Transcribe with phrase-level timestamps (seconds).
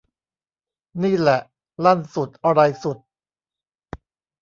[1.03, 1.39] นี่แหละ
[1.85, 2.97] ลั่นสุดอะไรสุด